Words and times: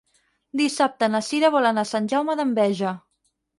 Dissabte 0.61 1.09
na 1.17 1.21
Sira 1.27 1.53
vol 1.57 1.71
anar 1.73 1.85
a 1.85 1.91
Sant 1.91 2.11
Jaume 2.17 2.39
d'Enveja. 2.43 2.97